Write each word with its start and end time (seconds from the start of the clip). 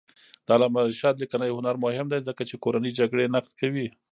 د 0.45 0.47
علامه 0.55 0.81
رشاد 0.91 1.15
لیکنی 1.21 1.49
هنر 1.57 1.75
مهم 1.85 2.07
دی 2.11 2.19
ځکه 2.27 2.41
چې 2.49 2.55
کورنۍ 2.63 2.91
جګړې 2.99 3.31
نقد 3.35 3.51
کوي. 3.61 3.87